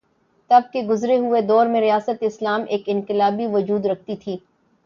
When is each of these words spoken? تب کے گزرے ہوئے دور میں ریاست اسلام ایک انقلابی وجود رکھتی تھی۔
تب 0.49 0.61
کے 0.73 0.81
گزرے 0.81 1.17
ہوئے 1.17 1.41
دور 1.41 1.65
میں 1.65 1.81
ریاست 1.81 2.23
اسلام 2.23 2.61
ایک 2.69 2.83
انقلابی 2.85 3.45
وجود 3.45 3.85
رکھتی 3.85 4.15
تھی۔ 4.15 4.37